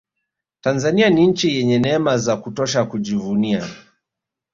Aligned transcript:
tanzania 0.61 1.09
ni 1.09 1.27
nchi 1.27 1.55
yenye 1.55 1.79
neema 1.79 2.17
za 2.17 2.37
kutosha 2.37 2.85
kujivunia 2.85 3.67